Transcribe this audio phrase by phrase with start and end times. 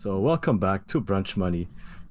[0.00, 1.66] So, welcome back to Brunch Money,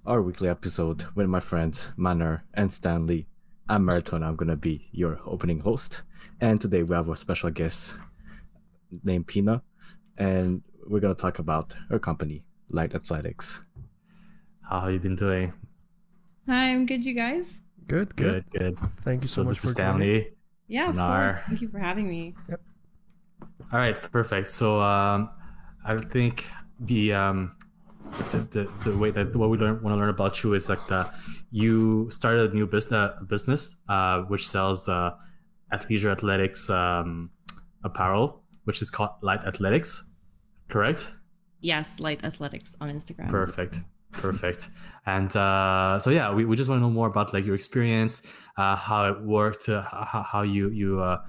[0.05, 3.27] our weekly episode with my friends Manner and Stanley.
[3.69, 4.23] I'm Marathon.
[4.23, 6.03] I'm gonna be your opening host,
[6.41, 7.97] and today we have a special guest
[9.05, 9.63] named Pina,
[10.17, 13.63] and we're gonna talk about her company, Light Athletics.
[14.69, 15.53] How have you been doing?
[16.49, 17.05] Hi, I'm good.
[17.05, 17.61] You guys?
[17.87, 18.43] Good, good.
[18.49, 18.79] Good, good.
[19.05, 19.99] Thank you so, So much this for is joining.
[20.01, 20.31] Stanley.
[20.67, 21.29] Yeah, of Nar.
[21.29, 21.39] course.
[21.47, 22.35] Thank you for having me.
[22.49, 22.61] Yep.
[23.71, 24.49] All right, perfect.
[24.49, 25.29] So um,
[25.85, 26.49] I think
[26.81, 27.53] the um,
[28.31, 30.85] the, the, the way that what we learn want to learn about you is like
[30.87, 31.13] that
[31.51, 35.11] you started a new business business uh, which sells uh,
[35.71, 37.29] athleisure athletics um,
[37.83, 40.11] apparel, which is called Light Athletics,
[40.67, 41.13] correct?
[41.61, 43.29] Yes, Light Athletics on Instagram.
[43.29, 43.81] Perfect.
[44.11, 44.69] Perfect.
[45.05, 48.27] And uh, so yeah, we, we just want to know more about like your experience,
[48.57, 51.21] uh, how it worked, uh, how, how you you uh,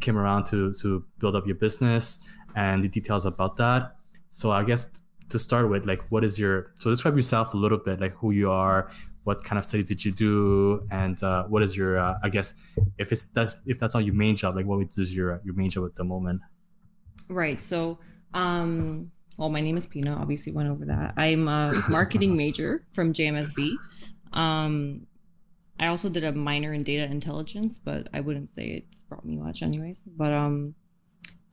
[0.00, 3.96] came around to to build up your business, and the details about that.
[4.30, 7.78] So I guess to start with, like, what is your so describe yourself a little
[7.78, 8.90] bit, like who you are,
[9.24, 12.54] what kind of studies did you do, and uh, what is your uh, I guess
[12.98, 15.70] if it's that if that's not your main job, like what is your your main
[15.70, 16.40] job at the moment?
[17.28, 17.60] Right.
[17.60, 17.98] So,
[18.34, 20.14] um, well, my name is Pina.
[20.16, 21.14] Obviously, went over that.
[21.16, 23.72] I'm a marketing major from JMSB.
[24.32, 25.06] Um,
[25.78, 29.36] I also did a minor in data intelligence, but I wouldn't say it's brought me
[29.36, 30.08] much, anyways.
[30.16, 30.74] But um,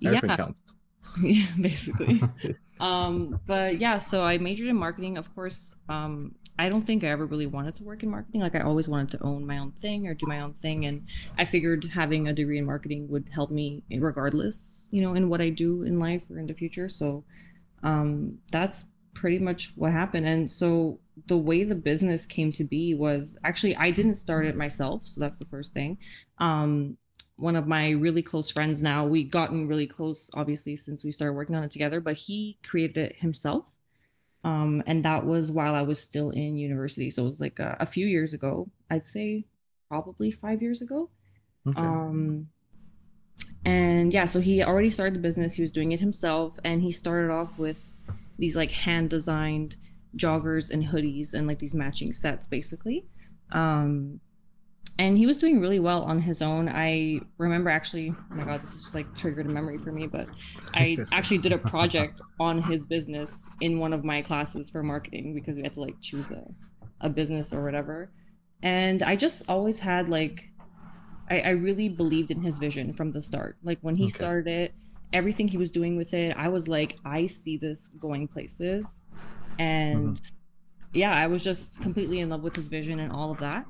[0.05, 0.61] Everything yeah, counts.
[1.21, 2.21] yeah, basically.
[2.81, 5.17] um, but yeah, so I majored in marketing.
[5.17, 8.41] Of course, um, I don't think I ever really wanted to work in marketing.
[8.41, 11.07] Like I always wanted to own my own thing or do my own thing, and
[11.37, 15.41] I figured having a degree in marketing would help me regardless, you know, in what
[15.41, 16.89] I do in life or in the future.
[16.89, 17.23] So
[17.83, 20.25] um, that's pretty much what happened.
[20.25, 24.55] And so the way the business came to be was actually I didn't start it
[24.55, 25.99] myself, so that's the first thing.
[26.39, 26.97] Um,
[27.35, 31.33] one of my really close friends now, We've gotten really close, obviously, since we started
[31.33, 33.71] working on it together, but he created it himself.
[34.43, 37.09] Um, and that was while I was still in university.
[37.09, 39.45] So it was like a, a few years ago, I'd say
[39.89, 41.09] probably five years ago.
[41.67, 41.81] Okay.
[41.81, 42.47] Um,
[43.63, 45.55] and yeah, so he already started the business.
[45.55, 47.97] He was doing it himself, and he started off with
[48.39, 49.75] these like hand designed
[50.15, 53.05] joggers and hoodies and like these matching sets, basically.
[53.51, 54.19] Um,
[54.97, 56.69] and he was doing really well on his own.
[56.69, 60.07] I remember actually, oh my god, this is just like triggered a memory for me,
[60.07, 60.27] but
[60.73, 65.33] I actually did a project on his business in one of my classes for marketing
[65.33, 66.45] because we had to like choose a,
[67.01, 68.11] a business or whatever.
[68.63, 70.51] And I just always had like
[71.29, 73.57] I, I really believed in his vision from the start.
[73.63, 74.11] Like when he Okay.
[74.11, 74.73] started it,
[75.13, 79.01] everything he was doing with it, I was like, I see this going places.
[79.57, 80.35] And mm-hmm.
[80.93, 83.65] yeah, I was just completely in love with his vision and all of that.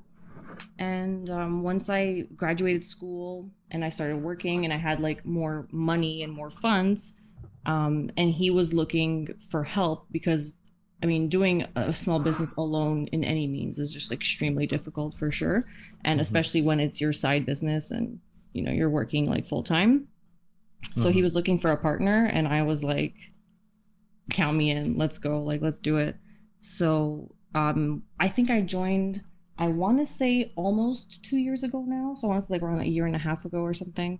[0.79, 5.67] And um, once I graduated school and I started working and I had like more
[5.71, 7.17] money and more funds,
[7.65, 10.57] um, and he was looking for help because
[11.03, 15.31] I mean, doing a small business alone in any means is just extremely difficult for
[15.31, 15.65] sure.
[16.05, 18.19] And especially when it's your side business and,
[18.53, 20.07] you know, you're working like full time.
[20.95, 23.15] So he was looking for a partner and I was like,
[24.31, 26.17] count me in, let's go, like, let's do it.
[26.59, 29.23] So um, I think I joined,
[29.65, 32.15] I want to say almost two years ago now.
[32.17, 34.19] So I want to say like around a year and a half ago or something.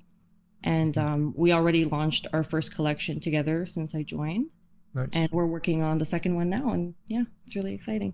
[0.64, 4.46] And um, we already launched our first collection together since I joined
[4.94, 5.10] Nice.
[5.14, 8.14] and we're working on the second one now and yeah it's really exciting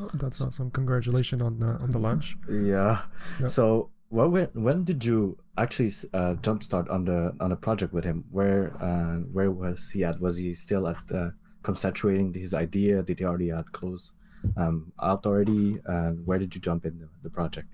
[0.00, 0.70] Oh, that's awesome.
[0.70, 2.36] Congratulations on uh, on the launch.
[2.48, 2.98] Yeah.
[3.40, 3.46] Yeah.
[3.56, 5.20] So, what when when did you
[5.56, 8.18] actually uh, jumpstart on the on the project with him?
[8.30, 10.20] Where uh, where was he at?
[10.20, 11.30] Was he still at uh,
[11.62, 13.02] conceptuating his idea?
[13.02, 14.12] Did he already had close
[14.56, 15.76] um, already?
[15.86, 17.68] And where did you jump in the, the project?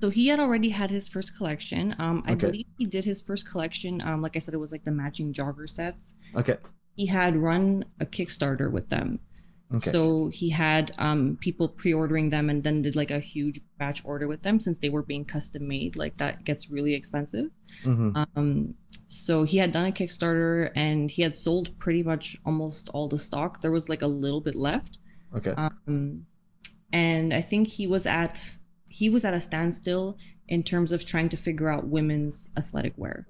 [0.00, 2.46] so he had already had his first collection um i Okay.
[2.48, 5.32] believe he did his first collection um like i said it was like the matching
[5.32, 6.56] jogger sets Okay.
[6.94, 9.20] he had run a kickstarter with them
[9.76, 9.90] Okay.
[9.92, 14.28] so he had um people pre-ordering them and then did like a huge batch order
[14.28, 17.48] with them since they were being custom made like that gets really expensive
[17.84, 18.72] hmm Um,
[19.08, 23.18] so he had done a Kickstarter and he had sold pretty much almost all the
[23.18, 23.60] stock.
[23.60, 24.98] There was like a little bit left.
[25.34, 25.54] Okay.
[25.56, 26.26] Um,
[26.92, 28.54] and I think he was at
[28.88, 33.26] he was at a standstill in terms of trying to figure out women's athletic wear.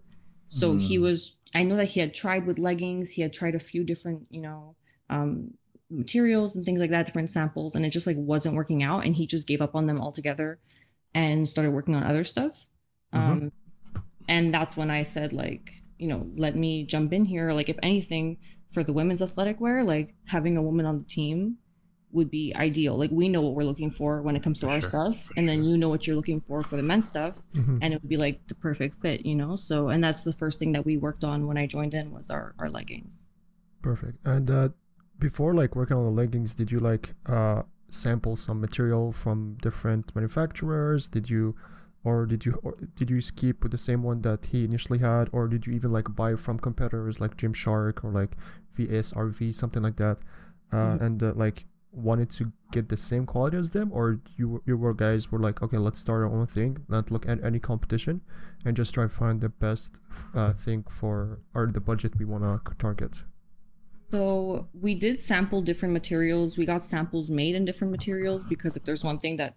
[0.49, 3.59] So he was I know that he had tried with leggings, he had tried a
[3.59, 4.77] few different, you know,
[5.11, 5.55] um
[5.91, 9.17] materials and things like that, different samples, and it just like wasn't working out and
[9.17, 10.59] he just gave up on them altogether
[11.15, 12.67] and started working on other stuff.
[13.13, 13.51] Um
[14.29, 17.51] and that's when I said like, you know, let me jump in here.
[17.51, 18.39] Like if anything,
[18.71, 21.59] for the women's athletic wear, like having a woman on the team
[22.15, 22.97] would be ideal.
[22.97, 24.91] Like we know what we're looking for when it comes to For our sure.
[24.91, 27.79] stuff, and then you know what you're looking for for the men's stuff, Mhm.
[27.83, 29.57] and it would be like the perfect fit, you know.
[29.57, 32.31] So, and that's the first thing that we worked on when I joined in was
[32.31, 33.27] our our leggings.
[33.83, 34.19] Perfect.
[34.25, 34.69] And uh,
[35.19, 40.15] before like working on the leggings, did you like uh sample some material from different
[40.15, 41.09] manufacturers?
[41.09, 41.55] Did you
[42.03, 45.29] or did you or did you keep with the same one that he initially had
[45.33, 48.33] or did you even like buy from competitors like Gymshark or like
[48.77, 50.19] VSRV something like that?
[50.73, 51.05] Uh, Mm-hmm.
[51.05, 54.95] and uh, like wanted to get the same quality as them or you you were
[54.95, 58.21] guys were like okay let's start our own thing not look at any competition
[58.65, 60.01] and just try to find the best
[60.35, 63.23] uh, thing for or the budget we want to target
[64.11, 66.57] So we did sample different materials.
[66.57, 69.57] We got samples made in different materials because if there's one thing that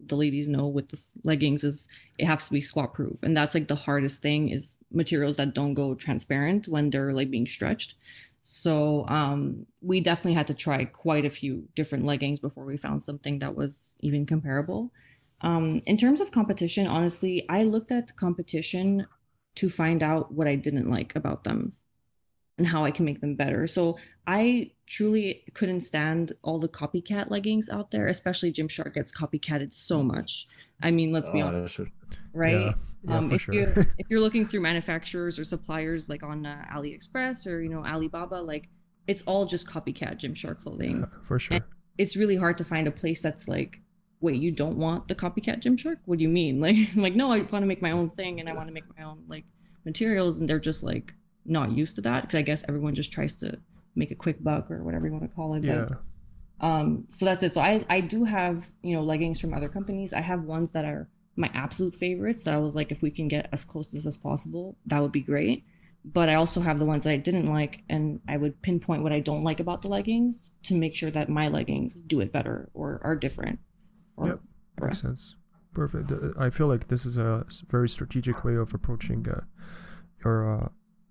[0.00, 1.88] the ladies know with this leggings is
[2.18, 3.22] it has to be squat proof.
[3.22, 7.30] And that's like the hardest thing is materials that don't go transparent when they're like
[7.30, 7.96] being stretched.
[8.50, 13.02] So um we definitely had to try quite a few different leggings before we found
[13.02, 14.90] something that was even comparable.
[15.42, 19.06] Um in terms of competition, honestly, I looked at competition
[19.56, 21.72] to find out what I didn't like about them
[22.58, 23.66] and how I can make them better.
[23.66, 23.94] So
[24.26, 30.02] I truly couldn't stand all the copycat leggings out there, especially Gymshark gets copycatted so
[30.02, 30.46] much.
[30.82, 31.80] I mean, let's be Oh, honest,
[32.32, 32.52] right?
[32.52, 32.72] yeah,
[33.04, 36.64] yeah um, if sure you're if you're looking through manufacturers or suppliers like on uh,
[36.72, 38.68] AliExpress or you know Alibaba, like
[39.06, 41.04] it's all just copycat Gymshark clothing.
[41.24, 41.60] for sure
[41.96, 43.80] It's really hard to find a place that's like,
[44.20, 45.98] wait, you don't want the copycat Gymshark?
[46.04, 46.60] What do you mean?
[46.64, 48.74] Like, I'm like no, I want to make my own thing and I want to
[48.74, 49.44] make my own like
[49.84, 51.14] materials, and they're just like
[51.48, 53.58] not used to that because I guess everyone just tries to
[53.94, 55.64] make a quick buck or whatever you want to call it.
[55.64, 55.98] yeah But
[56.60, 60.12] um so that's it so i i do have you know leggings from other companies
[60.12, 63.28] i have ones that are my absolute favorites that i was like if we can
[63.28, 65.64] get as close as, as possible that would be great
[66.04, 69.12] but i also have the ones that i didn't like and i would pinpoint what
[69.12, 72.68] i don't like about the leggings to make sure that my leggings do it better
[72.74, 73.60] or are different
[74.16, 74.40] or Yep.
[74.74, 74.86] whatever.
[74.88, 75.36] Makes sense.
[75.74, 76.10] Perfect.
[76.40, 79.42] I feel like this is a very strategic way of approaching uh,
[80.24, 80.68] your uh,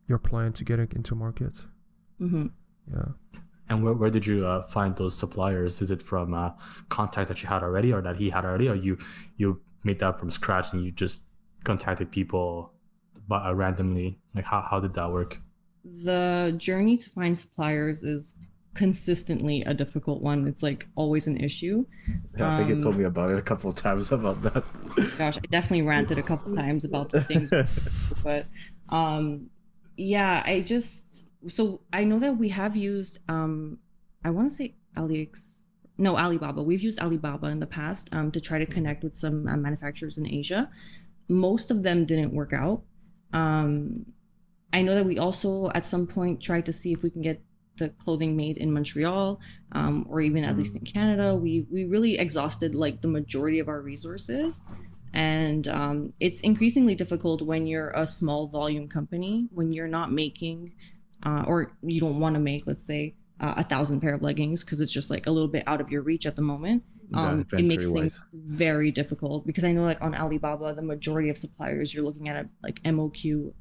[0.08, 1.54] your plan to get it into market.
[2.22, 2.52] Mhm.
[2.88, 3.10] Yeah.
[3.70, 5.82] And where, where did you uh, find those suppliers?
[5.82, 6.52] Is it from uh,
[6.90, 8.98] contact that you had already, or that he had already, or you
[9.36, 11.30] you made that from scratch and you just
[11.66, 12.72] contacted people,
[13.28, 14.20] but uh, randomly?
[14.34, 15.40] Like how how did that work?
[16.06, 18.38] the journey to find suppliers is
[18.74, 21.86] consistently a difficult one it's like always an issue
[22.38, 24.64] Yeah, I think you Um, told me about it a couple of times about that.
[25.18, 27.50] gosh, I definitely ranted a couple of times about the things,
[28.24, 28.46] but
[28.90, 29.50] um,
[29.98, 33.80] yeah, I just so I know that we have used um,
[34.24, 35.64] I want to say AliEx,
[35.98, 36.64] no Alibaba.
[36.64, 40.18] We've used Alibaba in the past um to try to connect with some uh, manufacturers
[40.18, 40.70] in Asia.
[41.28, 42.84] Most of them didn't work out.
[43.34, 44.06] Um,
[44.72, 47.42] I know that we also at some point tried to see if we can get
[47.78, 49.40] the clothing made in Montreal
[49.72, 51.36] um, or even at least in Canada.
[51.36, 54.66] We we really exhausted like the majority of our resources,
[55.18, 60.74] and um, it's increasingly difficult when you're a small volume company when you're not making
[61.26, 64.64] uh, or you don't want to make let's say uh, a thousand pair of leggings
[64.64, 66.84] because it's just like a little bit out of your reach at the moment.
[67.14, 71.38] Um, it makes things very difficult because I know like on Alibaba the majority of
[71.38, 73.54] suppliers you're looking at a, like MOQ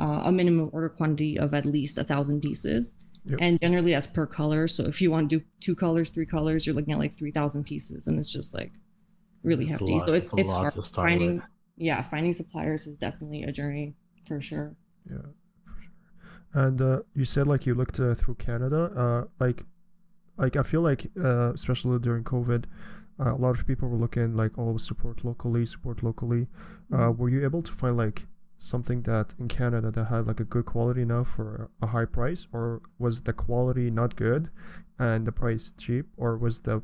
[0.00, 2.96] uh, a minimum order quantity of at least a thousand pieces.
[3.24, 3.38] Yep.
[3.40, 4.66] And generally that's per color.
[4.66, 7.64] So if you want to do two colors, three colors, you're looking at like 3,000
[7.64, 8.06] pieces.
[8.06, 8.72] And it's just like
[9.42, 9.92] really It's hefty.
[9.94, 11.48] lot- so it's, it's hard finding, with.
[11.76, 13.94] yeah, finding suppliers is definitely a journey
[14.26, 14.72] for sure.
[15.10, 15.16] Yeah.
[15.64, 15.92] For sure.
[16.64, 18.92] And uh, you said like you looked uh, through Canada.
[18.96, 19.64] Uh, like,
[20.38, 22.64] like I feel like uh, especially during COVID,
[23.20, 26.46] uh, a lot of people were looking like oh support locally, support locally.
[26.96, 28.26] Uh, were you able to find like
[28.58, 32.46] something that in Canada that had like a good quality enough for a high price,
[32.52, 34.50] or was the quality not good
[34.98, 36.80] and the price cheap, or was the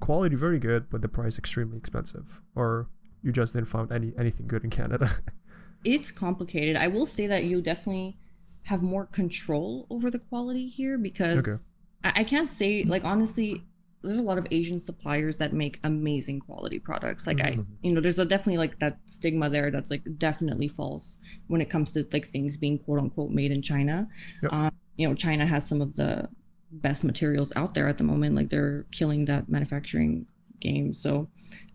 [0.00, 2.88] quality very good but the price extremely expensive, or
[3.22, 5.10] you just didn't find any anything good in Canada?
[5.84, 6.76] it's complicated.
[6.76, 8.18] I will say that you definitely
[8.64, 11.62] have more control over the quality here because
[12.02, 13.62] I, I can't say like honestly,
[14.02, 17.26] there's a lot of Asian suppliers that make amazing quality products.
[17.26, 21.20] Like I, you know, there's a definitely like that stigma there that's like definitely false
[21.48, 24.08] when it comes to like things being quote unquote made in China.
[24.42, 24.52] Yep.
[24.52, 26.28] Um, you know, China has some of the
[26.70, 28.34] best materials out there at the moment.
[28.34, 30.26] Like they're killing that manufacturing
[30.60, 30.92] game.
[30.92, 31.28] So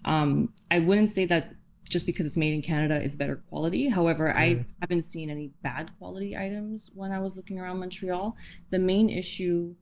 [0.06, 1.54] um, I wouldn't say that
[1.90, 3.90] just because it's made in Canada, it's better quality.
[3.90, 8.36] However, I haven't seen any bad quality items when I was looking around Montreal.
[8.70, 9.76] The main issue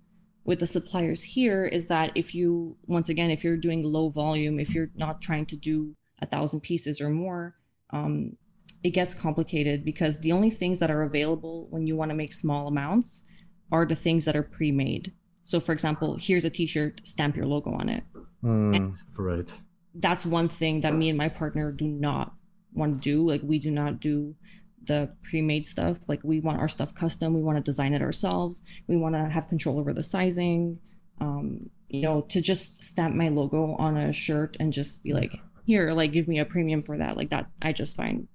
[0.43, 4.59] with the suppliers here is that if you, once again, if you're doing low volume,
[4.59, 7.55] if you're not trying to do a thousand pieces or more,
[7.91, 8.37] um,
[8.83, 12.33] it gets complicated because the only things that are available when you want to make
[12.33, 13.27] small amounts
[13.71, 15.13] are the things that are pre-made.
[15.43, 18.03] So, for example, here's a T-shirt, stamp your logo on it
[18.41, 18.91] Hmm.
[19.17, 19.59] Right.
[19.95, 22.33] that's one thing that me and my partner do not
[22.73, 23.27] want to do.
[23.27, 24.35] Like we do not do
[24.81, 25.97] the pre-made stuff.
[26.07, 27.33] Like we want our stuff custom.
[27.33, 28.63] We want to design it ourselves.
[28.87, 30.79] We want to have control over the sizing.
[31.19, 35.33] Um, you know, to just stamp my logo on a shirt and just be like,
[35.65, 37.17] here, like give me a premium for that.
[37.17, 38.27] Like that, I just find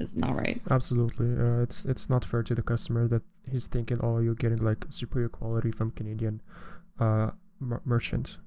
[0.00, 0.60] is not right.
[0.70, 4.58] Absolutely, uh, it's it's not fair to the customer that he's thinking, oh, you're getting
[4.58, 6.40] like superior quality from Canadian
[6.98, 8.38] uh, mer- merchant.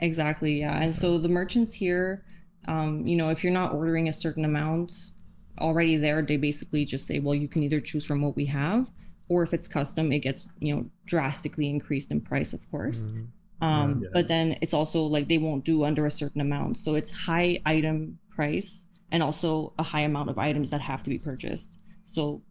[0.00, 0.80] Exactly, yeah.
[0.80, 2.24] And so the merchants here,
[2.68, 4.92] um, you know, if you're not ordering a certain amount
[5.60, 8.90] already there, they basically just say, well, you can either choose from what we have,
[9.28, 13.12] or if it's custom, it gets you know drastically increased in price, of course.
[13.12, 13.26] Mhm.
[13.60, 14.08] Um, Yeah.
[14.12, 16.76] But then it's also like they won't do under a certain amount.
[16.78, 21.10] So it's high item price and also a high amount of items that have to
[21.10, 21.82] be purchased.
[22.04, 22.42] So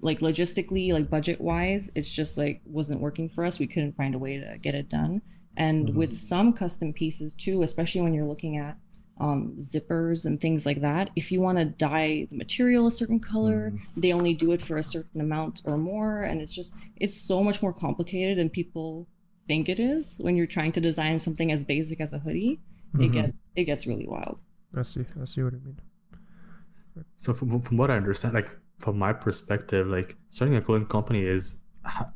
[0.00, 3.58] like logistically, like budget wise, it's just like wasn't working for us.
[3.58, 5.22] We couldn't find a way to get it done.
[5.56, 8.78] And with some custom pieces too, especially when you're looking at
[9.18, 13.20] um, zippers and things like that, if you want to dye the material a certain
[13.20, 16.22] color, they only do it for a certain amount or more.
[16.22, 20.46] And it's just, it's so much more complicated than people think it is when you're
[20.46, 22.60] trying to design something as basic as a hoodie.
[22.94, 23.12] It Mhm.
[23.12, 24.40] gets, it gets really wild.
[24.74, 25.04] I see.
[25.20, 25.76] I see what you mean.
[27.16, 31.22] So from, from what I understand, like from my perspective, like starting a clothing company
[31.24, 31.60] is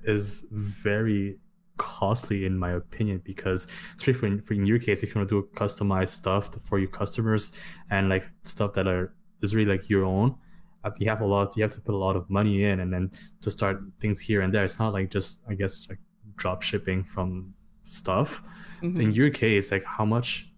[0.05, 1.39] is very
[1.77, 5.29] costly in my opinion because especially for in, for in your case, if you want
[5.29, 7.53] to do customized stuff for your customers
[7.91, 9.13] and like stuff that are
[9.43, 10.37] is really like your own,
[10.85, 11.57] uh, you have a lot.
[11.57, 13.11] You have to put a lot of money in, and then
[13.41, 14.65] to start things here and there.
[14.65, 15.99] It's not like just I guess like
[16.37, 18.43] drop shipping from stuff.
[18.81, 19.17] So in Mhm.
[19.17, 20.53] your case, like how much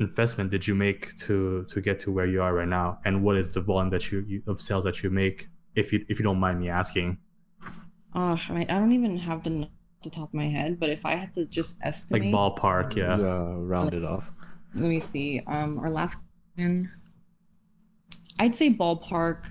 [0.00, 3.36] investment did you make to to get to where you are right now, and what
[3.36, 6.24] is the volume that you, you of sales that you make, if you if you
[6.24, 7.18] don't mind me asking?
[8.14, 9.70] Uh, I, mean, I don't even have the, n-
[10.02, 13.18] the top of my head, but if I had to just estimate, Like ballpark, yeah.
[13.18, 14.32] Yeah, round it off.
[14.74, 15.40] let me see.
[15.46, 16.18] Um, our last
[16.54, 16.90] question,
[18.40, 19.44] I'd say ballpark.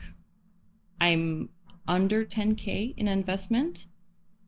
[1.00, 1.50] I'm
[1.88, 3.88] under 10k in investment,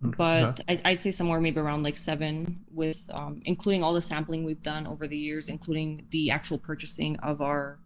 [0.01, 4.45] but I, I'd say somewhere maybe around like seven, with um, including all the sampling
[4.45, 7.79] we've done over the years, including the actual purchasing of our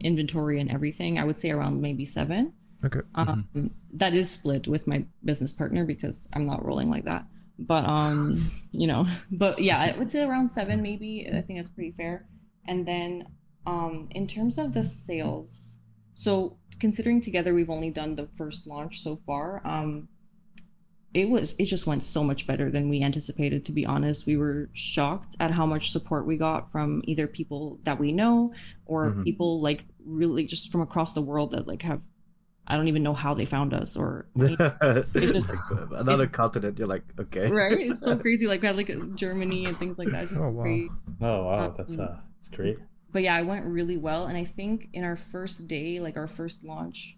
[0.00, 1.18] inventory and everything.
[1.18, 2.54] I would say around maybe seven.
[2.82, 3.00] Okay.
[3.14, 7.26] Um, that is split with my business partner because I'm not rolling like that.
[7.58, 11.28] But um, you know, but yeah, I would say around seven maybe.
[11.28, 12.26] I think that's pretty fair.
[12.66, 13.26] And then
[13.66, 15.80] um, in terms of the sales,
[16.14, 19.60] so considering together we've only done the first launch so far.
[19.64, 20.08] Um,
[21.12, 23.64] it was it just went so much better than we anticipated.
[23.64, 27.78] To be honest, we were shocked at how much support we got from either people
[27.84, 28.48] that we know
[28.86, 29.24] or Mhm.
[29.24, 32.04] people like really just from across the world that like have
[32.66, 35.50] I don't even know how they found us or it's just-
[35.90, 36.78] another it's- continent.
[36.78, 37.50] You're like, okay.
[37.50, 37.80] right.
[37.80, 38.46] It's so crazy.
[38.46, 40.28] Like we had like Germany and things like that.
[40.28, 40.62] Just Oh, wow.
[40.62, 40.88] crazy.
[41.20, 42.78] Oh wow, that's, uh, that's great.
[43.12, 44.26] But yeah, it went really well.
[44.26, 47.16] And I think in our first day, like our first launch,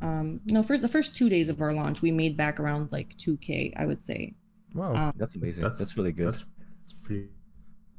[0.00, 3.16] um, no, first the first two days of our launch, we made back around like
[3.16, 4.34] 2k, I would say.
[4.74, 4.94] Wow.
[4.94, 5.62] Um, That's amazing.
[5.64, 6.28] That's, that's really good.
[6.28, 6.44] That's,
[6.80, 7.28] that's pretty.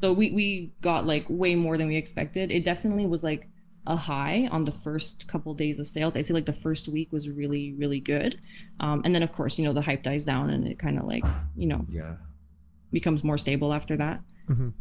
[0.02, 2.52] So we we got like way more than we expected.
[2.52, 3.50] It definitely was like
[3.86, 6.16] a high on the first couple days of sales.
[6.16, 8.40] I say like the first week was really really good,
[8.80, 11.06] um, and then of course you know the hype dies down and it kind of
[11.06, 11.26] like
[11.56, 12.16] you know yeah.
[12.94, 14.22] becomes more stable after that.
[14.48, 14.74] Mhm.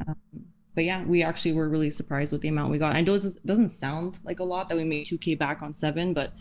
[0.79, 2.95] But yeah, we actually were really surprised with the amount we got.
[2.95, 6.15] I know it doesn't sound like a lot that we made 2K back on seven,
[6.15, 6.33] but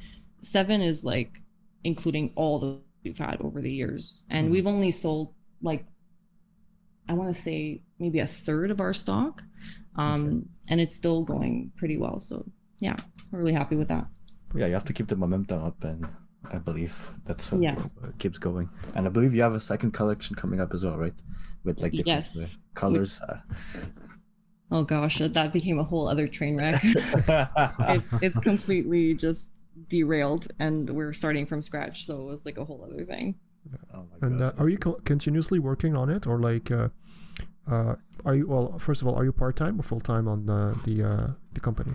[0.41, 1.41] seven is like
[1.84, 4.25] including all the we've had over the years.
[4.29, 5.86] And we've only sold like,
[7.08, 9.44] I want to say maybe a third of our stock.
[9.96, 12.20] Um, And it's still going pretty well.
[12.20, 12.46] So
[12.79, 12.98] yeah,
[13.32, 14.08] we're really happy with that.
[14.56, 16.08] Yeah, you have to keep the momentum up, and
[16.51, 17.75] I believe that's what Yeah.
[18.20, 18.70] keeps going.
[18.96, 21.13] And I believe you have a second collection coming up as well, right?
[21.63, 22.58] With like different Yes.
[22.58, 23.22] uh, colors.
[23.22, 23.39] uh,
[24.70, 26.82] Oh gosh, that, that became a whole other train wreck.
[26.84, 29.57] it's it's completely just
[29.88, 32.05] derailed and we're starting from scratch.
[32.05, 33.36] So it was like a whole other thing.
[33.93, 36.89] oh my And uh, are you co- continuously working on it, or like, uh,
[37.69, 38.77] uh, are you well?
[38.79, 41.60] First of all, are you part time or full time on the the uh, the
[41.60, 41.93] company?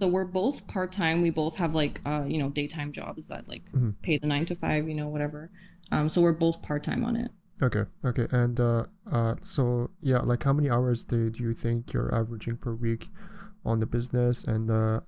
[0.00, 1.20] So we're both part time.
[1.20, 3.94] We both have like uh, you know, daytime jobs that like Mhm.
[4.02, 5.50] pay the nine to five, you know, whatever.
[5.92, 7.30] Um, so we're both part time on it.
[7.62, 11.92] Okay, okay, and uh, uh, so yeah, like how many hours do, do you think
[11.92, 13.08] you're averaging per week
[13.66, 15.00] on the business, and uh,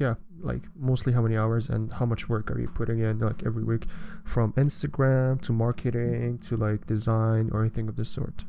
[0.00, 3.42] yeah, like mostly how many hours and how much work are you putting in like
[3.46, 3.84] every week,
[4.24, 8.44] from Instagram to marketing to like design or anything of this sort?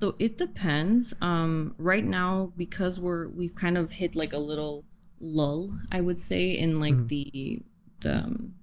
[0.00, 1.14] So it depends.
[1.20, 4.84] Um, right now, because we're we've kind of hit like a little
[5.20, 7.08] lull, I would say, in like Mhm.
[7.08, 7.62] the
[8.00, 8.54] the um,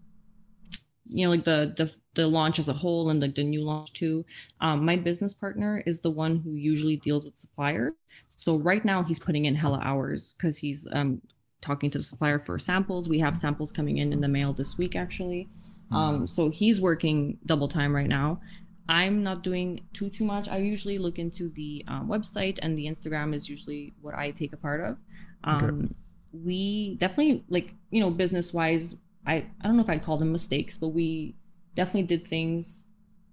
[1.06, 3.94] you know like the the the launch as a whole and like the new launch
[3.94, 4.26] too.
[4.60, 7.94] Um, my business partner is the one who usually deals with suppliers.
[8.28, 11.22] So right now he's putting in hella hours because he's um
[11.62, 13.10] talking to the supplier for samples.
[13.10, 15.48] We have samples coming in in the mail this week, actually.
[15.92, 18.42] Um, so he's working double time right now.
[18.90, 20.48] I'm not doing too too much.
[20.50, 24.54] I usually look into the um, website and the Instagram is usually what I take
[24.54, 24.98] a part of.
[25.44, 25.96] Um, Okay.
[26.44, 28.98] We definitely like you know business wise.
[29.26, 31.36] I I don't know if I'd call them mistakes, but we
[31.76, 32.86] definitely did things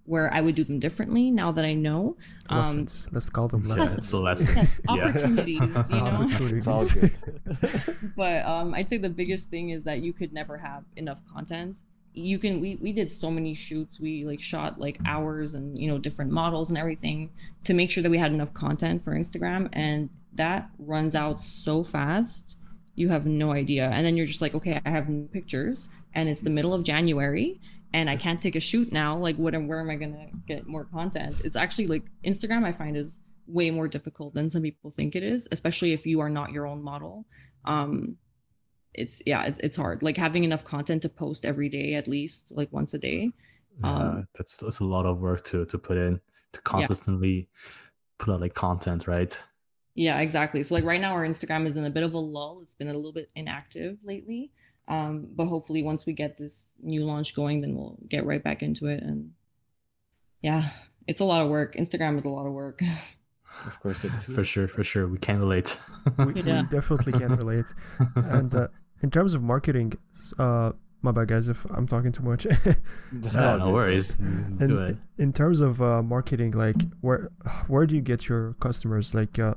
[0.05, 2.15] where I would do them differently now that I know.
[2.49, 3.07] Um, Lessons.
[3.11, 4.13] Let's call them Yeah, lessons.
[4.13, 4.93] it's a yes, Yeah.
[5.07, 6.27] opportunities, you know.
[6.29, 7.85] It's all Opportunities.
[7.85, 7.95] good.
[8.17, 11.83] but um, I'd say the biggest thing is that you could never have enough content.
[12.13, 13.99] You can we we did so many shoots.
[13.99, 17.29] We like shot like hours and you know different models and everything
[17.65, 21.83] to make sure that we had enough content for Instagram, and that runs out so
[21.83, 22.57] fast.
[22.95, 26.29] You have no idea, and then you're just like, okay, I have no pictures, and
[26.29, 27.59] it's the middle of January,
[27.95, 29.17] and I can't take a shoot now.
[29.17, 29.53] Like, what?
[29.53, 31.41] Where am I gonna get more content?
[31.45, 32.65] It's actually like Instagram.
[32.65, 36.19] I find is way more difficult than some people think it is, especially if you
[36.19, 37.25] are not your own model.
[37.63, 38.17] Um,
[38.93, 40.03] it's yeah, it's, it's hard.
[40.03, 43.31] Like having enough content to post every day, at least like once a day.
[43.79, 46.19] Yeah, Um, that's that's a lot of work to to put in
[46.51, 47.47] to consistently
[48.17, 49.41] put out like content, right?
[49.93, 50.63] Yeah, exactly.
[50.63, 52.59] So like right now, our Instagram is in a bit of a lull.
[52.61, 54.51] It's been a little bit inactive lately.
[54.87, 58.61] Um, but hopefully, once we get this new launch going, then we'll get right back
[58.61, 59.01] into it.
[59.01, 59.31] And
[60.41, 60.69] yeah,
[61.07, 61.75] it's a lot of work.
[61.75, 62.81] Instagram is a lot of work.
[63.65, 64.25] Of course it is.
[64.35, 65.07] For sure, for sure.
[65.07, 65.79] We can relate.
[66.17, 67.63] we, we definitely can relate.
[68.15, 68.67] And uh,
[69.01, 69.93] in terms of marketing,
[70.37, 72.43] uh, my bad guys if I'm talking too much.
[72.43, 72.75] That's
[73.33, 73.73] Yeah, no good.
[73.73, 74.17] worries.
[74.17, 74.97] Do it.
[75.17, 77.31] in terms of uh, marketing, like where
[77.67, 79.15] where do you get your customers?
[79.15, 79.53] Like, uh,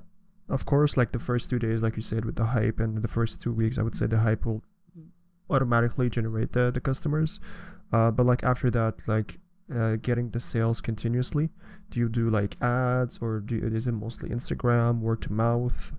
[0.49, 3.09] of course, like the first two days, like you said, with the hype, and the
[3.09, 4.63] first two weeks, I would say the hype will
[5.51, 7.41] automatically generate the the customers.
[7.93, 9.39] Uh, but like after that, like
[9.75, 11.49] uh, getting the sales continuously,
[11.91, 15.93] do you do like ads or do you, is it mostly Instagram, word to mouth?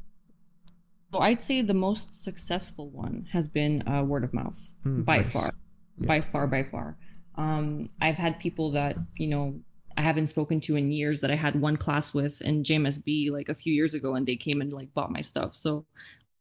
[1.12, 5.18] So I'd say the most successful one has been uh, word of mouth Hmm, by
[5.18, 5.32] nice.
[5.34, 5.52] far,
[5.98, 6.08] Yeah.
[6.08, 6.98] by far, by far.
[7.36, 9.62] Um, I've had people that you know
[9.98, 13.50] I haven't spoken to in years that I had one class with in JMSB like
[13.50, 15.56] a few years ago, and they came and like bought my stuff.
[15.56, 15.86] So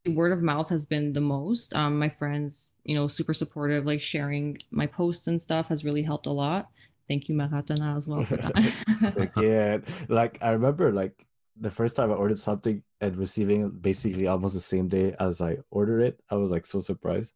[0.08, 1.74] word of mouth has been the most.
[1.74, 6.02] Um, my friends, you know, super supportive, like sharing my posts and stuff has really
[6.02, 6.70] helped a lot.
[7.08, 9.30] Thank you, Maratana, as well for that.
[9.42, 14.54] Yeah, like I remember like the first time I ordered something and receiving basically almost
[14.54, 16.20] the same day as I ordered it.
[16.30, 17.34] I was like so surprised.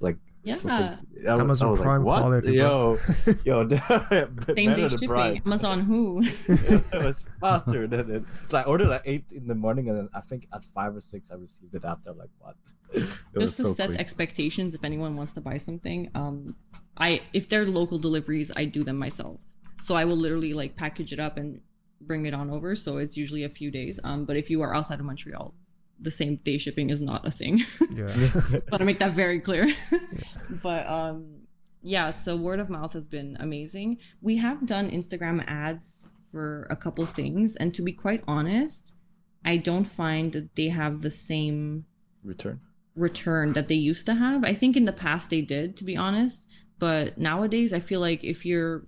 [0.00, 2.20] Like yeah, things- I, was- I Amazon was like, Prime what?
[2.20, 2.96] quality, yo,
[3.44, 3.68] yo,
[4.56, 5.08] same day shipping.
[5.08, 5.42] Prime.
[5.44, 6.22] Amazon who?
[6.48, 8.22] it was faster than it.
[8.48, 11.00] So I ordered at eight in the morning, and then I think at five or
[11.00, 12.12] six I received it after.
[12.12, 12.56] Like what?
[12.94, 14.00] It was just to so set quick.
[14.00, 16.56] expectations if anyone wants to buy something um
[16.96, 19.40] i if they're local deliveries i do them myself
[19.78, 21.60] so i will literally like package it up and
[22.00, 24.74] bring it on over so it's usually a few days um but if you are
[24.74, 25.54] outside of montreal
[26.00, 27.58] the same day shipping is not a thing
[27.92, 28.06] Yeah.
[28.70, 29.66] want to make that very clear
[30.62, 31.42] but um
[31.82, 36.76] yeah so word of mouth has been amazing we have done instagram ads for a
[36.76, 38.94] couple things and to be quite honest
[39.44, 41.84] i don't find that they have the same
[42.24, 42.60] Return.
[42.94, 44.44] return that they used to have.
[44.44, 46.48] I think in the past they did, to be honest.
[46.78, 48.86] But nowadays, I feel like if your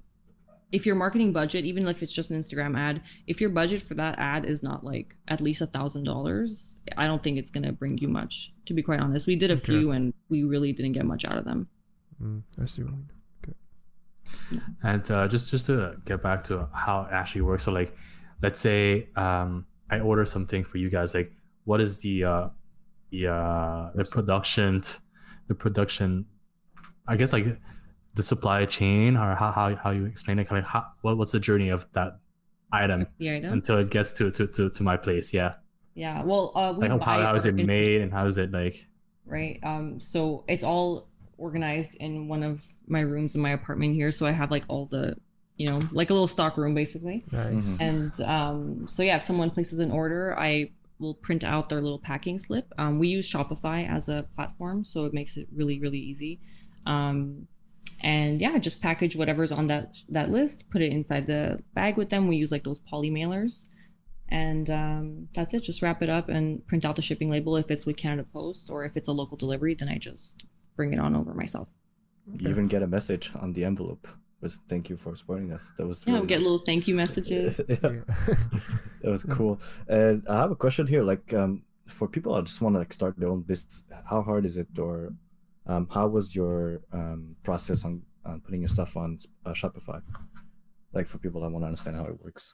[0.72, 3.94] if your marketing budget, even if it's just an Instagram ad, if your budget for
[3.94, 7.72] that ad is not like at least a thousand dollars, I don't think it's gonna
[7.72, 8.52] bring you much.
[8.66, 9.64] To be quite honest, we did a Okay.
[9.72, 11.68] few and we really didn't get much out of them.
[12.22, 13.10] Mm, I see what you mean.
[14.82, 17.64] And uh, just just to get back to how it actually works.
[17.64, 17.92] So like,
[18.42, 21.14] let's say um, I order something for you guys.
[21.14, 21.32] Like,
[21.64, 22.48] what is the uh,
[23.10, 24.82] the uh, the production
[25.48, 26.26] the production?
[27.06, 27.46] I guess like
[28.20, 30.46] the supply chain or how how, how you explain it.
[30.48, 32.10] Kind of how, what what's the journey of that
[32.72, 35.32] item item, until it gets to to to, to my place?
[35.32, 35.54] Yeah.
[35.94, 36.22] yeah.
[36.22, 38.76] Well, uh, we Like how, how is it our- made and how is it like?
[39.26, 39.58] right?
[39.62, 44.10] Um, so it's all organized in one of my rooms in my apartment here.
[44.10, 45.16] So I have like all the,
[45.56, 47.22] you know, like a little stock room basically.
[47.32, 47.78] Nice.
[47.78, 47.80] Mhm.
[47.88, 51.98] And um, so yeah, if someone places an order, I will print out their little
[52.10, 52.66] packing slip.
[52.76, 56.40] Um, we use Shopify as a platform, so it makes it really really easy.
[56.86, 57.46] Um,
[58.02, 62.10] and yeah, just package whatever's on that that list, put it inside the bag with
[62.10, 62.26] them.
[62.28, 63.68] We use like those poly mailers,
[64.28, 65.62] and um, that's it.
[65.62, 68.70] Just wrap it up and print out the shipping label if it's with Canada Post
[68.70, 69.74] or if it's a local delivery.
[69.74, 71.68] Then I just bring it on over myself.
[72.36, 74.06] You even get a message on the envelope.
[74.40, 75.72] Was thank you for supporting us.
[75.76, 76.44] That was Yeah, really we get nice.
[76.44, 77.60] little thank you messages.
[77.68, 77.90] yeah, Yeah.
[79.02, 79.60] that was cool.
[79.88, 81.02] And I have a question here.
[81.02, 84.46] Like, um, for people that just want to like start their own business, how hard
[84.46, 85.12] is it, or
[85.70, 90.00] um, how was your um process on, on putting your stuff on uh, Shopify?
[90.92, 92.44] Like for people that want to understand how it works.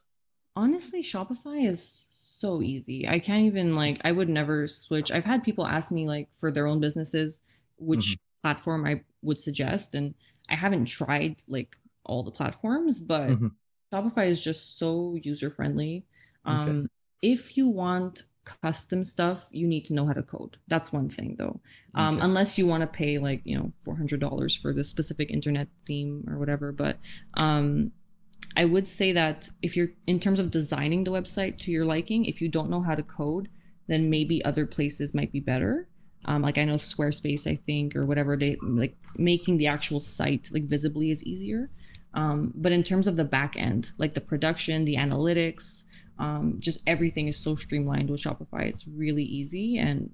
[0.65, 5.41] honestly shopify is so easy i can't even like i would never switch i've had
[5.49, 7.43] people ask me like for their own businesses
[7.91, 8.07] which
[8.43, 8.95] platform i
[9.27, 10.07] would suggest and
[10.53, 11.71] i haven't tried like
[12.09, 13.51] all the platforms but Mhm.
[13.93, 14.91] shopify is just so
[15.31, 15.95] user friendly
[16.47, 16.71] Okay.
[16.71, 16.89] um
[17.35, 18.15] if you want
[18.47, 21.61] custom stuff you need to know how to code that's one thing though
[21.95, 22.25] um Okay.
[22.25, 26.39] unless you want to pay like you know $400 for the specific internet theme or
[26.39, 26.97] whatever but
[27.35, 27.93] um
[28.57, 32.25] I would say that if you're in terms of designing the website to your liking,
[32.25, 33.49] if you don't know how to code,
[33.87, 35.89] then maybe other places might be better.
[36.25, 40.49] Um, like I know Squarespace, I think, or whatever they like making the actual site
[40.55, 41.69] like visibly is easier.
[42.15, 45.85] Um, but in terms of the back end, like the production, the analytics,
[46.19, 48.63] um, just everything is so streamlined with Shopify.
[48.63, 50.11] It's really easy and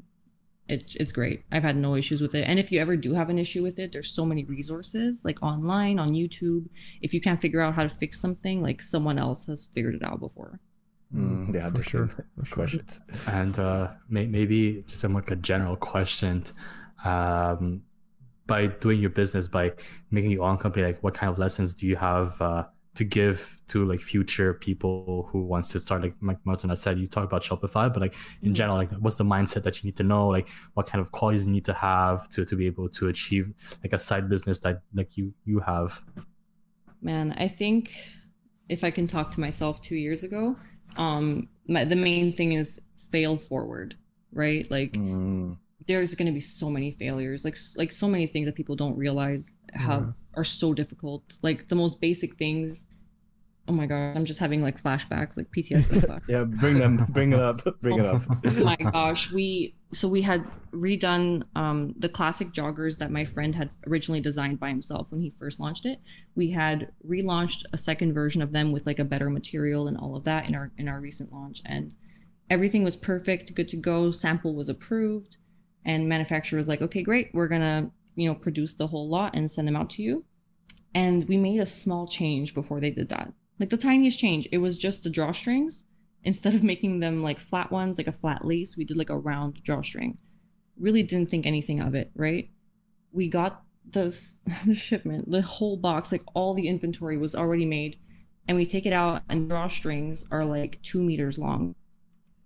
[0.69, 1.43] it's it's great.
[1.51, 2.45] I've had no issues with it.
[2.47, 5.43] And if you ever do have an issue with it, there's so many resources like
[5.43, 6.69] online on YouTube
[7.01, 10.03] if you can't figure out how to fix something, like someone else has figured it
[10.03, 10.61] out before.
[11.15, 12.55] Mm, they have for sure, same for sure.
[12.55, 13.01] questions.
[13.29, 16.45] And uh, may- maybe just a like a general question.
[17.05, 17.83] Um,
[18.47, 19.73] by doing your business, by
[20.11, 23.59] making your own company, like what kind of lessons do you have uh, to give
[23.69, 26.03] to like future people who wants to start?
[26.03, 29.17] Like Mike Martin has said, you talk about Shopify, but like in general, like what's
[29.17, 30.29] the mindset that you need to know?
[30.29, 33.53] Like what kind of qualities you need to have to to be able to achieve
[33.83, 36.03] like a side business that like you you have.
[37.01, 37.93] Man, I think
[38.69, 40.57] if I can talk to myself two years ago,
[40.97, 43.97] um, my, the main thing is fail forward,
[44.33, 44.67] right?
[44.71, 48.55] Like Mm, there's going to be so many failures, like like so many things that
[48.55, 51.39] people don't realize have are so difficult.
[51.43, 52.89] Like the most basic things.
[53.69, 55.83] Oh my god, I'm just having like flashbacks, like PTSD.
[56.01, 56.29] flashbacks.
[56.29, 58.23] yeah, bring them, bring it up, bring it up.
[58.45, 63.55] oh my gosh we so we had redone um, the classic joggers that my friend
[63.55, 66.01] had originally designed by himself when he first launched it
[66.35, 70.17] we had relaunched a second version of them with like a better material and all
[70.17, 71.95] of that in our in our recent launch and
[72.49, 75.37] everything was perfect good to go sample was approved
[75.85, 79.51] and manufacturer was like okay great we're gonna you know produce the whole lot and
[79.51, 80.25] send them out to you
[80.95, 84.59] and we made a small change before they did that like the tiniest change it
[84.59, 85.85] was just the drawstrings
[86.25, 89.17] instead of making them like flat ones, like a flat lace, we did like a
[89.17, 90.19] round drawstring.
[90.79, 92.51] Really didn't think anything of it, right?
[93.13, 97.67] We got the, s- the shipment, the whole box, like all the inventory was already
[97.67, 97.97] made,
[98.49, 101.75] and we take it out, and drawstrings are like two meters long.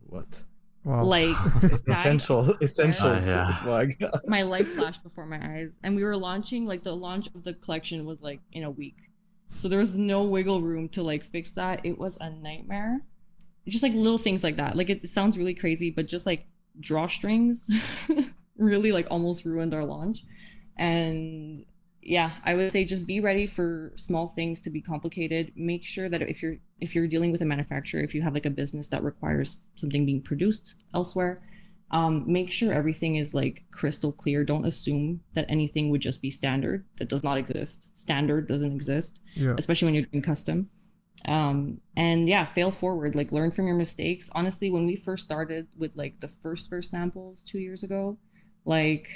[0.00, 0.44] What?
[0.86, 1.02] Wow.
[1.02, 1.36] Like
[1.88, 3.28] Essential, essentials.
[3.28, 3.48] Uh, yeah.
[3.50, 4.28] is what I got.
[4.28, 7.54] my life flashed before my eyes, and we were launching like the launch of the
[7.54, 9.10] collection was like in a week,
[9.56, 11.80] so there was no wiggle room to like fix that.
[11.84, 13.00] It was a nightmare.
[13.64, 14.76] It's just like little things like that.
[14.76, 16.46] Like it sounds really crazy, but just like
[16.80, 17.68] drawstrings
[18.56, 20.22] really like almost ruined our launch.
[20.76, 21.64] And
[22.08, 25.52] yeah, I would say just be ready for small things to be complicated.
[25.56, 28.46] Make sure that if you're if you're dealing with a manufacturer, if you have like
[28.46, 31.42] a business that requires something being produced elsewhere,
[31.90, 34.44] um, make sure everything is like crystal clear.
[34.44, 36.84] Don't assume that anything would just be standard.
[36.98, 37.96] That does not exist.
[37.96, 39.54] Standard doesn't exist yeah.
[39.58, 40.70] especially when you're doing custom.
[41.26, 44.30] Um, and yeah, fail forward, like learn from your mistakes.
[44.34, 48.18] Honestly, when we first started with like the first first samples two years ago,
[48.64, 49.08] like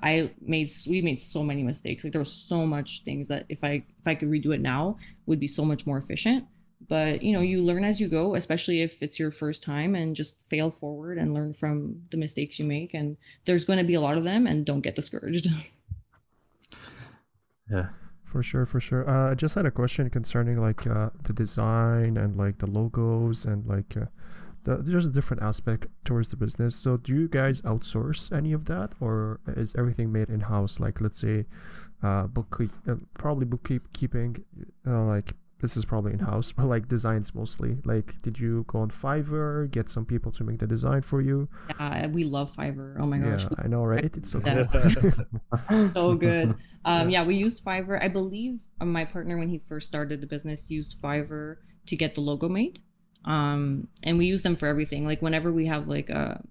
[0.00, 2.04] I made we made so many mistakes.
[2.04, 4.96] Like there was so much things that if I if I could redo it now
[5.26, 6.46] would be so much more efficient.
[6.88, 10.14] But you know, you learn as you go, especially if it's your first time, and
[10.14, 12.94] just fail forward and learn from the mistakes you make.
[12.94, 15.48] And there's going to be a lot of them, and don't get discouraged.
[17.70, 17.88] Yeah.
[18.24, 19.08] For sure, for sure.
[19.08, 23.44] Uh, I just had a question concerning like uh, the design and like the logos
[23.46, 24.06] and like uh,
[24.64, 26.74] the, there's a different aspect towards the business.
[26.76, 30.80] So do you guys outsource any of that, or is everything made in house?
[30.80, 31.46] Like let's say,
[32.02, 34.44] uh, bookkeep uh, probably bookkeeping,
[34.86, 37.78] uh, like this is probably in house, but like designs mostly.
[37.84, 41.48] Like, did you go on Fiverr, get some people to make the design for you?
[41.80, 42.96] yeah, we love Fiverr.
[43.00, 44.04] Oh my gosh, yeah, I know, right?
[44.04, 44.64] It's so Yeah.
[44.70, 45.90] cool.
[45.94, 46.54] so good.
[46.84, 48.02] Um, yeah, we used Fiverr.
[48.02, 52.14] I believe uh, my partner, when he first started the business, used Fiverr to get
[52.14, 52.80] the logo made.
[53.24, 55.04] Um, and we use them for everything.
[55.06, 56.42] Like whenever we have like a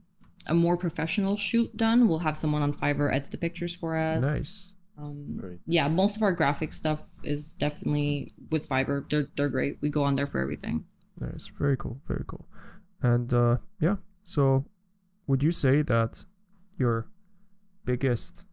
[0.49, 4.21] a more professional shoot done, we'll have someone on Fiverr edit the pictures for us.
[4.21, 4.73] nice.
[4.99, 5.59] Um, Great.
[5.67, 9.07] yeah, most of our graphic stuff is definitely with Fiverr.
[9.09, 9.77] They're they're great.
[9.81, 10.85] We go on there for everything.
[11.19, 11.51] Nice.
[11.59, 11.99] Very cool.
[12.07, 12.47] Very cool.
[13.01, 14.65] And uh, yeah, so
[15.27, 16.25] would you say that
[16.79, 17.07] your
[17.85, 18.47] biggest,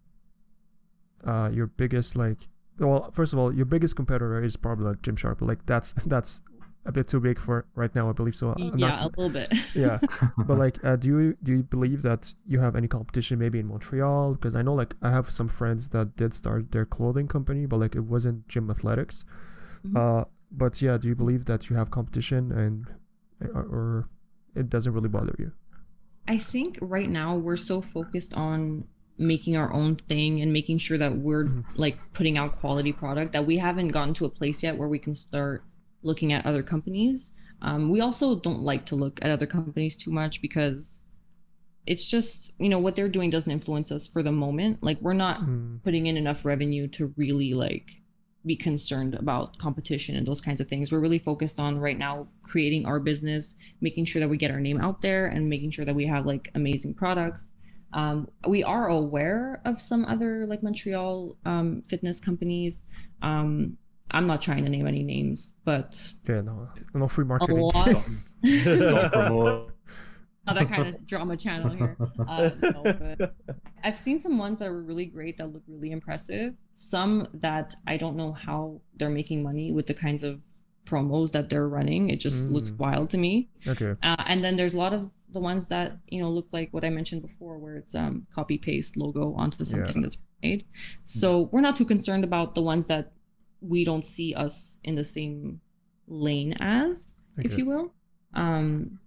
[1.26, 2.48] uh, your biggest like,
[2.78, 5.38] well, first of all, your biggest competitor is probably like Gymshark.
[5.38, 6.42] but, Like that's that's
[6.86, 8.10] a bit too big for right now.
[8.10, 8.50] I believe so.
[8.58, 9.48] I'm yeah, not- a little bit.
[9.74, 9.98] yeah
[10.46, 13.66] but like uh, do you do you believe that you have any competition maybe in
[13.66, 17.64] montreal because i know like i have some friends that did start their clothing company
[17.66, 19.24] but like it wasn't gym athletics
[19.86, 19.96] Mhm.
[19.96, 20.24] uh
[20.56, 22.86] but yeah, do you believe that you have competition and
[23.54, 24.08] or, or
[24.54, 25.50] it doesn't really bother you?
[26.28, 28.84] I think right now we're so focused on
[29.18, 33.46] making our own thing and making sure that we're like putting out quality product that
[33.46, 35.64] we haven't gotten to a place yet where we can start
[36.04, 37.34] looking at other companies.
[37.62, 41.02] Um, we also don't like to look at other companies too much because
[41.86, 44.82] it's just you know what they're doing doesn't influence us for the moment.
[44.82, 48.02] Like we're not Mm, putting in enough revenue to really like
[48.46, 50.92] be concerned about competition and those kinds of things.
[50.92, 54.60] We're really focused on right now creating our business, making sure that we get our
[54.60, 57.54] name out there and making sure that we have like amazing products.
[57.92, 62.82] Um, we are aware of some other like Montreal um, fitness companies.
[63.22, 63.78] Um,
[64.14, 65.90] I'm not trying to name any names, but
[66.28, 67.58] yeah, no, no free a marketing.
[67.58, 67.86] lot.
[68.42, 69.70] Don't promote.
[70.46, 71.96] Other kind of drama channel here.
[72.28, 72.82] Uh, no,
[73.18, 73.34] but
[73.82, 76.54] I've seen some ones that were really great that look really impressive.
[76.74, 80.40] Some that I don't know how they're making money with the kinds of
[80.86, 82.10] promos that they're running.
[82.10, 82.78] It just looks Mm.
[82.78, 83.48] wild to me.
[83.66, 83.94] Okay.
[84.02, 86.84] Uh, and then there's a lot of the ones that you know look like what
[86.84, 90.66] I mentioned before, where it's um copy paste logo onto something that's made.
[91.04, 93.12] So we're not too concerned about the ones that
[93.66, 95.60] we don't see us in the same
[96.06, 97.94] lane as, if you will.
[98.34, 98.98] Um,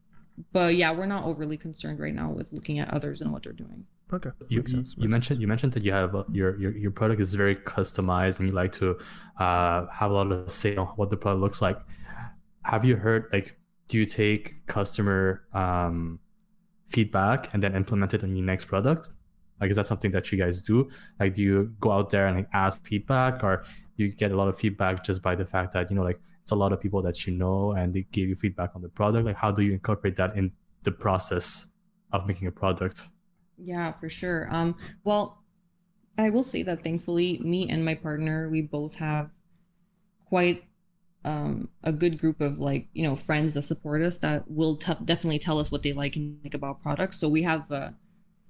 [0.54, 3.54] but yeah, we're not overly concerned right now with looking at others and what they're
[3.54, 3.86] doing.
[4.14, 4.30] Okay.
[4.48, 7.34] you, you- you mentioned you mentioned that you have uh, your, your your product is
[7.36, 8.98] very customized and you like to
[9.38, 11.78] uh, have a lot of say on what the product looks like.
[12.64, 16.20] Have you heard like do you take customer um,
[16.86, 19.10] feedback and then implement it on your next product?
[19.60, 20.90] Like is that something that you guys do?
[21.20, 23.64] Like do you go out there and like, ask feedback or
[23.98, 26.20] do you get a lot of feedback just by the fact that you know like
[26.42, 28.90] it's a lot of people that you know and they give you feedback on the
[28.90, 29.26] product?
[29.26, 30.52] Like how do you incorporate that in
[30.84, 31.74] the process
[32.12, 33.10] of making a product?
[33.58, 34.48] Yeah, for sure.
[34.52, 35.44] Um, well,
[36.18, 39.32] I will say that thankfully, me and my partner, we both have
[40.26, 40.64] quite
[41.24, 44.94] um, a good group of like you know friends that support us that will t-
[45.04, 47.20] definitely tell us what they like and think about products.
[47.20, 47.90] So we have, uh,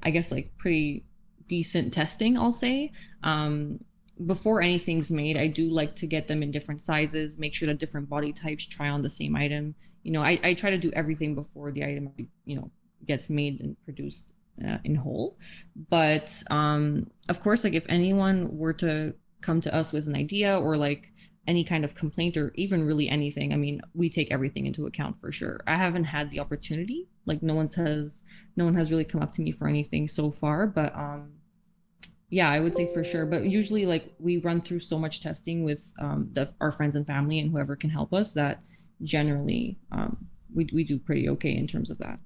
[0.04, 1.06] I guess, like pretty
[1.48, 2.38] decent testing.
[2.38, 2.92] I'll say.
[3.24, 3.80] Um,
[4.26, 7.78] before anything's made, I do like to get them in different sizes, make sure that
[7.78, 9.76] different body types try on the same item.
[10.04, 12.12] You know, I, I try to do everything before the item,
[12.46, 12.72] you know,
[13.06, 14.34] gets made and produced
[14.66, 15.38] uh, in whole.
[15.90, 20.58] But um, of course, like if anyone were to come to us with an idea
[20.58, 21.12] or like
[21.48, 25.22] any kind of complaint or even really anything, I mean, we take everything into account
[25.22, 25.62] for sure.
[25.68, 28.24] I haven't had the opportunity, like no one says,
[28.56, 31.34] no one has really come up to me for anything so far, but um,
[32.30, 33.26] yeah, I would say for sure.
[33.26, 37.06] But usually, like we run through so much testing with um, the, our friends and
[37.06, 38.64] family and whoever can help us that
[39.04, 42.20] generally um, we we do pretty okay in terms of that.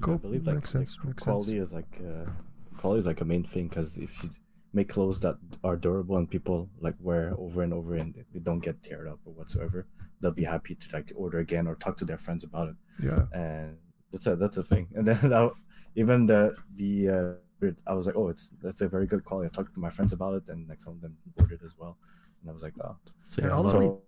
[0.00, 0.14] Cool.
[0.14, 2.30] I believe like, Makes sense, like, makes quality is like uh,
[2.76, 4.30] quality is like a main thing because if you
[4.72, 8.60] make clothes that are durable and people like wear over and over and they don't
[8.60, 9.86] get teared up or whatsoever,
[10.20, 12.76] they'll be happy to like order again or talk to their friends about it.
[13.02, 13.24] Yeah.
[13.32, 13.76] And
[14.10, 14.88] that's a that's a thing.
[14.94, 15.48] And then I,
[15.94, 19.46] even the the uh, I was like, oh, it's that's a very good quality.
[19.48, 21.96] I talked to my friends about it, and like some of them ordered as well.
[22.40, 24.02] And I was like, oh, So, yeah, honestly- so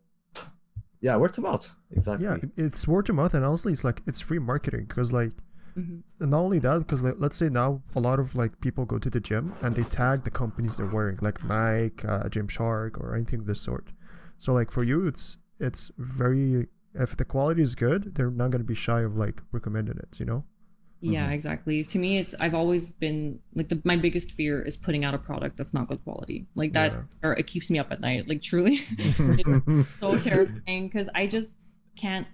[1.00, 2.26] yeah, word to mouth, exactly.
[2.26, 5.32] Yeah, it's word to mouth, and honestly, it's like it's free marketing because like
[5.76, 6.02] Mhm.
[6.20, 8.98] and not only that, because like, let's say now a lot of like people go
[8.98, 13.14] to the gym and they tag the companies they're wearing, like Nike, uh, Gymshark, or
[13.14, 13.88] anything of this sort.
[14.38, 18.64] So like for you, it's it's very if the quality is good, they're not gonna
[18.64, 20.20] be shy of like recommending it.
[20.20, 20.44] You know?
[21.00, 21.32] Yeah, Mhm.
[21.34, 21.82] exactly.
[21.84, 25.18] To me, it's I've always been like the, my biggest fear is putting out a
[25.18, 26.46] product that's not good quality.
[26.54, 27.02] Like that, Yeah.
[27.28, 28.28] or it keeps me up at night.
[28.28, 31.58] Like truly, it's so terrifying because I just
[31.96, 32.26] can't.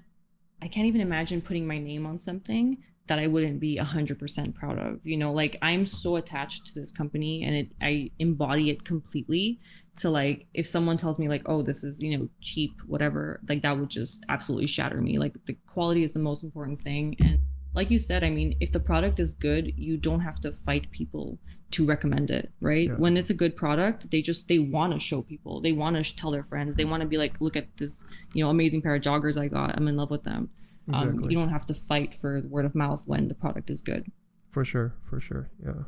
[0.63, 4.55] I can't even imagine putting my name on something that I wouldn't be hundred percent
[4.55, 5.07] proud of.
[5.07, 9.59] You know, like I'm so attached to this company and it, I embody it completely.
[9.97, 13.63] To like, if someone tells me like, "Oh, this is you know cheap, whatever," like
[13.63, 15.19] that would just absolutely shatter me.
[15.19, 17.41] Like the quality is the most important thing, and
[17.75, 20.91] like you said, I mean, if the product is good, you don't have to fight
[20.91, 21.39] people
[21.73, 22.89] to recommend it, right?
[22.89, 22.95] Yeah.
[22.95, 25.61] When it's a good product, they just they want to show people.
[25.61, 26.75] They want to sh- tell their friends.
[26.75, 29.49] They want to be like, look at this, you know, amazing pair of joggers I
[29.49, 29.77] got.
[29.77, 30.51] I'm in love with them.
[30.95, 34.11] Um, you don't have to fight for word of mouth when the product is good.
[34.51, 35.83] For sure, for sure, yeah.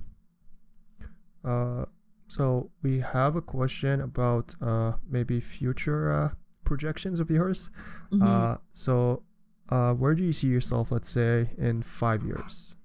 [1.45, 1.85] Uh,
[2.29, 6.29] so we have a question about uh maybe future uh
[6.65, 7.71] projections of yours.
[8.13, 8.23] Mhm.
[8.23, 9.23] Uh, so
[9.69, 12.77] uh, where do you see yourself, let's say, in five years?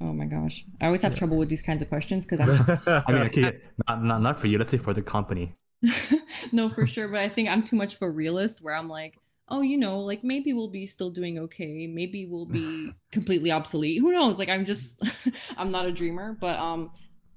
[0.00, 1.18] oh my gosh, I always have Yeah.
[1.20, 2.50] trouble with these kinds of questions because I'm
[3.08, 4.58] I mean, okay, not, not not for you.
[4.58, 5.54] Let's say for the company.
[6.52, 7.08] no, for sure.
[7.08, 10.00] But I think I'm too much of a realist where I'm like, oh, you know,
[10.00, 11.86] like maybe we'll be still doing okay.
[11.86, 14.00] Maybe we'll be completely obsolete.
[14.00, 14.38] Who knows?
[14.38, 15.02] Like I'm just,
[15.56, 16.36] I'm not a dreamer.
[16.40, 16.90] But um,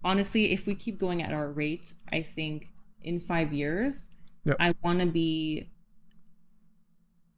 [0.04, 2.70] honestly, if we keep going at our rate, I think
[3.02, 4.12] in five years
[4.48, 4.56] Yep.
[4.62, 5.70] I want to be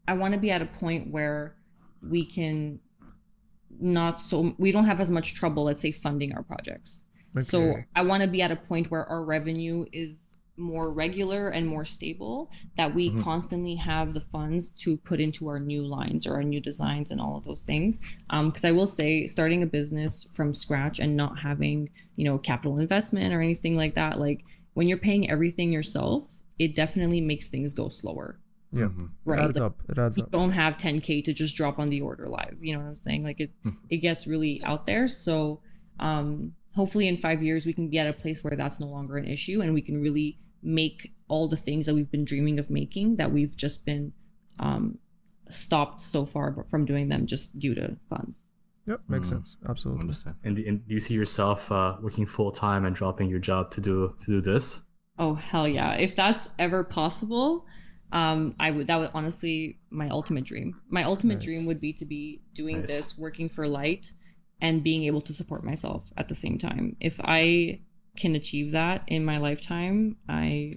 [0.08, 1.55] I want to be at a point where
[2.08, 2.79] we can
[3.79, 7.08] not so we don't have as much trouble let's say funding our projects.
[7.39, 11.65] So I want to be at a point where our revenue is more regular and
[11.67, 13.22] more stable that we Mhm.
[13.24, 17.19] constantly have the funds to put into our new lines or our new designs and
[17.22, 17.98] all of those things
[18.30, 22.78] because i will say starting a business from scratch and not having you know capital
[22.80, 24.43] investment or anything like that like
[24.74, 28.38] when you're paying everything yourself it definitely makes things go slower
[28.72, 28.89] Yeah.
[28.89, 29.10] Mhm.
[29.26, 29.82] It adds Like, up.
[29.89, 30.32] It adds you up.
[30.32, 33.24] don't have 10k to just drop on the order live you know what i'm saying
[33.24, 33.52] like it
[33.89, 35.62] it gets really out there so
[36.00, 39.17] um hopefully in five years we can be at a place where that's no longer
[39.17, 42.69] an issue and we can really make all the things that we've been dreaming of
[42.69, 44.13] making that we've just been
[44.60, 44.98] um
[45.48, 48.45] stopped so far from doing them just due to funds
[48.88, 49.32] Yep, makes Mhm.
[49.32, 49.58] sense.
[49.67, 50.02] Absolutely.
[50.02, 50.36] Understand.
[50.43, 53.69] And, do- and do you see yourself uh, working full time and dropping your job
[53.72, 54.86] to do to do this?
[55.19, 57.65] oh hell yeah if that's ever possible
[58.13, 61.43] um i would that would honestly my ultimate dream my ultimate Nice.
[61.45, 62.88] dream would be to be doing Nice.
[62.88, 64.13] this working for Lyte
[64.62, 67.80] and being able to support myself at the same time if i
[68.21, 70.73] can achieve that in my lifetime i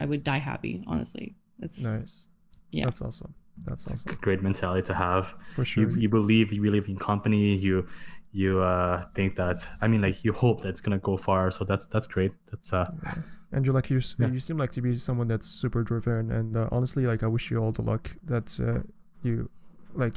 [0.00, 2.28] i would die happy honestly it's Nice.
[2.72, 2.86] Yeah.
[2.86, 3.34] That's awesome.
[3.66, 4.20] That's It's a awesome.
[4.26, 5.24] great mentality to have.
[5.54, 5.88] For sure.
[5.90, 7.54] You, you believe you believe in company.
[7.66, 7.86] You
[8.32, 11.50] you uh, think that I mean like you hope that it's gonna go far.
[11.52, 12.32] So that's that's great.
[12.50, 13.14] That's uh Yeah.
[13.52, 14.28] And you're like you Yeah.
[14.34, 17.50] you seem like to be someone that's super driven and uh, honestly like I wish
[17.52, 18.80] you all the luck that uh,
[19.22, 19.50] you
[19.94, 20.16] like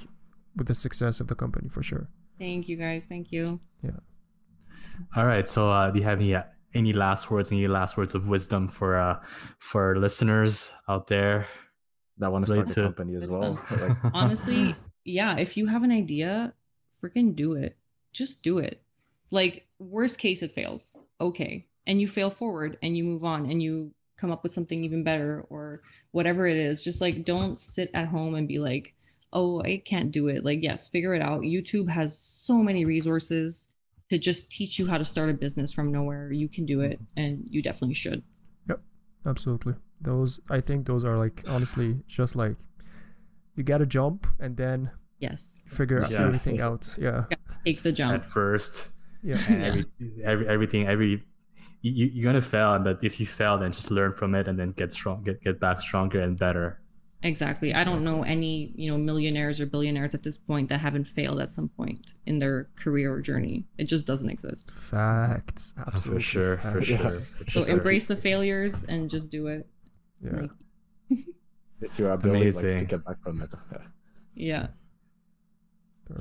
[0.56, 2.08] with the success of the company for sure.
[2.40, 4.00] thank you guys thank you Yeah.
[5.16, 5.48] all right.
[5.48, 6.44] So uh, do you have any uh,
[6.76, 7.52] any last words?
[7.52, 9.20] Any last words of wisdom for uh
[9.60, 11.48] for listeners out there?
[12.18, 13.60] That want to start a to- company as well.
[13.72, 16.54] Like, honestly yeah if you have an idea
[17.02, 17.78] freaking do it.
[18.12, 18.82] Just do it.
[19.32, 20.98] Like worst case it fails.
[21.20, 21.66] Okay.
[21.88, 25.04] And you fail forward and you move on and you come up with something even
[25.04, 26.82] better or whatever it is.
[26.82, 28.94] Just like don't sit at home and be like
[29.34, 30.46] oh i can't do it.
[30.46, 31.42] Like yes figure it out.
[31.42, 33.70] Youtube has so many resources
[34.10, 37.00] to just teach you how to start a business from nowhere you can do it
[37.18, 38.24] and you definitely should
[38.70, 38.80] Yep,
[39.26, 39.74] Absolutely.
[40.02, 42.56] Those I think those are like honestly just like
[43.56, 46.22] you gotta jump and then yes figure Yeah.
[46.28, 46.98] everything out.
[47.02, 47.26] Yeah.
[47.66, 48.92] take the jump At first,
[49.24, 49.38] Yeah.
[49.50, 49.86] every,
[50.24, 51.24] every everything every
[51.82, 54.58] you, you- you're gonna fail, but if you fail, then just learn from it and
[54.60, 56.80] then get strong, get get back stronger and better.
[57.24, 57.74] Exactly.
[57.74, 61.40] I don't know any, you know, millionaires or billionaires at this point that haven't failed
[61.40, 63.66] at some point in their career or journey.
[63.78, 64.76] It just doesn't exist.
[64.76, 65.74] Facts.
[65.88, 66.22] Absolutely.
[66.22, 66.98] for sure, for sure.
[66.98, 67.36] Yes.
[67.50, 67.78] So sure.
[67.78, 69.68] embrace the failures and just do it.
[70.22, 70.42] Yeah.
[71.10, 71.20] Like,
[71.82, 73.54] it's your ability like, to get back from it.
[73.72, 73.80] Yeah.
[74.36, 74.68] yeah.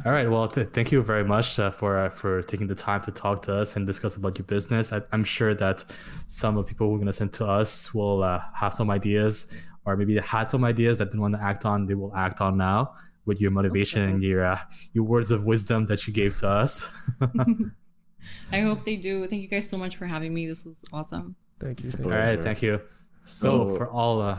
[0.07, 0.31] All right.
[0.31, 3.43] Well, th- thank you very much uh, for uh, for taking the time to talk
[3.43, 4.93] to us and discuss about your business.
[4.95, 5.85] I- I'm sure that
[6.27, 8.89] some of the people who are going to send to us will uh, have some
[8.89, 9.53] ideas,
[9.87, 11.87] or maybe they had some ideas that didn't want to act on.
[11.87, 12.93] They will act on now
[13.27, 14.59] with your motivation and your uh,
[14.93, 16.93] your words of wisdom that you gave to us.
[18.53, 19.27] I hope they do.
[19.27, 20.47] Thank you guys so much for having me.
[20.47, 21.37] This was awesome.
[21.61, 21.87] Thank you.
[21.87, 22.43] It's a Thank All you.
[22.43, 22.81] Thank you.
[23.25, 24.39] So So for all, uh,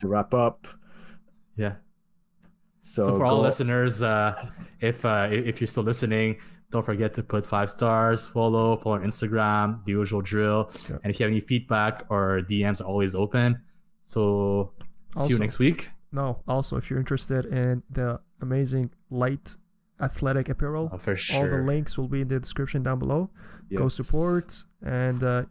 [0.00, 0.66] to wrap up,
[1.56, 1.74] yeah.
[2.80, 4.34] so, So, for all go- listeners, uh,
[4.80, 6.38] if uh, if you're still listening,
[6.70, 10.70] don't forget to put five stars, follow, follow on Instagram, the usual drill.
[10.90, 10.96] Yeah.
[11.02, 13.62] And if you have any feedback or DMs are always open.
[14.06, 14.72] So
[15.12, 15.90] see you next week.
[16.12, 19.56] No, also if you're interested in the amazing Lyte
[20.00, 23.30] athletic apparel, Oh, for all the links will be in the description down below.
[23.74, 25.44] Go support, and uh,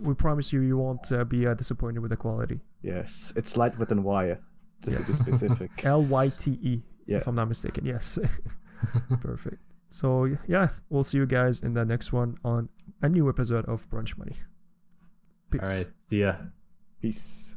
[0.00, 2.60] we promise you, you won't uh, be uh, disappointed with the quality.
[2.82, 4.40] Yes, it's Lyte with an wire,
[4.84, 5.70] just to be specific.
[5.84, 7.18] L Y T E, Yeah.
[7.18, 7.86] if I'm not mistaken.
[7.86, 8.18] Yes.
[9.20, 9.62] Perfect.
[9.88, 12.68] So yeah, we'll see you guys in the next one on
[13.02, 14.36] a new episode of Brunch Money.
[15.50, 15.60] Peace.
[15.62, 15.86] All right.
[16.08, 16.34] See ya.
[17.00, 17.56] Peace.